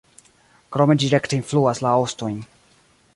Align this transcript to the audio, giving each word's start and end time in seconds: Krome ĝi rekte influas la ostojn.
Krome 0.77 0.95
ĝi 1.03 1.11
rekte 1.13 1.39
influas 1.39 1.83
la 1.87 1.91
ostojn. 2.07 2.41